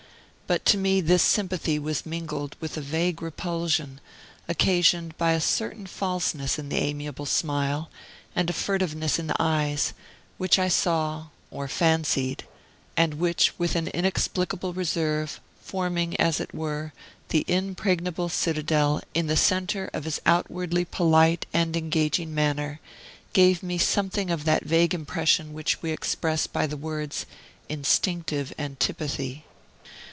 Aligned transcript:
But 0.47 0.65
to 0.65 0.77
me 0.77 0.99
this 0.99 1.23
sympathy 1.23 1.79
was 1.79 2.05
mingled 2.05 2.57
with 2.59 2.75
a 2.75 2.81
vague 2.81 3.21
repulsion, 3.21 4.01
occasioned 4.49 5.17
by 5.17 5.31
a 5.31 5.39
certain 5.39 5.87
falseness 5.87 6.59
in 6.59 6.67
the 6.67 6.75
amiable 6.75 7.25
smile, 7.25 7.89
and 8.35 8.49
a 8.49 8.51
furtiveness 8.51 9.17
in 9.17 9.27
the 9.27 9.35
eyes, 9.39 9.93
which 10.37 10.59
I 10.59 10.67
saw 10.67 11.27
or 11.51 11.69
fancied 11.69 12.43
and 12.97 13.13
which, 13.13 13.53
with 13.57 13.77
an 13.77 13.87
inexplicable 13.87 14.73
reserve, 14.73 15.39
forming 15.61 16.17
as 16.19 16.41
it 16.41 16.53
were 16.53 16.91
the 17.29 17.45
impregnable 17.47 18.27
citadel 18.27 19.01
in 19.13 19.27
the 19.27 19.37
center 19.37 19.89
of 19.93 20.03
his 20.03 20.19
outwardly 20.25 20.83
polite 20.83 21.45
and 21.53 21.77
engaging 21.77 22.35
manner, 22.35 22.81
gave 23.31 23.63
me 23.63 23.77
something 23.77 24.29
of 24.29 24.43
that 24.43 24.65
vague 24.65 24.93
impression 24.93 25.53
which 25.53 25.81
we 25.81 25.91
express 25.91 26.45
by 26.45 26.67
the 26.67 26.75
words 26.75 27.25
"instinctive 27.69 28.51
antipathy." 28.59 29.45